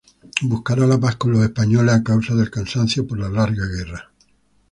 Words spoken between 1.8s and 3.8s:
a causa del cansancio por la larga